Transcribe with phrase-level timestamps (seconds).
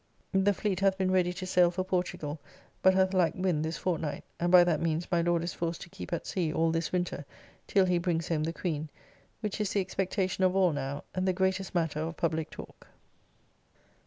[0.33, 2.39] The fleet hath been ready to sail for Portugall,
[2.81, 5.89] but hath lacked wind this fortnight, and by that means my Lord is forced to
[5.91, 7.23] keep at sea all this winter,
[7.67, 8.89] till he brings home the Queen,
[9.41, 12.87] which is the expectation of all now, and the greatest matter of publique talk.